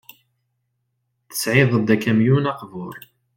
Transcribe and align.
Tesɣiḍ-d 1.29 1.87
akamyun 1.95 2.49
aqbur. 2.51 2.97